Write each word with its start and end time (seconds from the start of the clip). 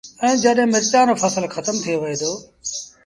ائيٚݩ 0.23 0.41
جڏهيݩ 0.43 0.71
مرچآݩ 0.73 1.07
رو 1.07 1.13
ڦسل 1.21 1.45
کتم 1.55 1.75
ٿئي 1.83 1.95
وهي 2.01 2.15
دو 2.21 2.31